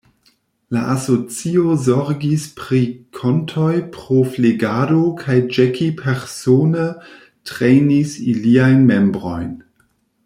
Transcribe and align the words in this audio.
La 0.75 0.83
asocio 0.93 1.73
zorgis 1.87 2.45
pri 2.61 2.79
kontoj 3.19 3.75
pro 3.97 4.17
flegado 4.37 5.03
kaj 5.21 5.37
Jackie 5.59 5.91
persone 6.01 6.87
trejnis 7.53 8.17
iliajn 8.33 8.83
membrojn. 8.91 9.55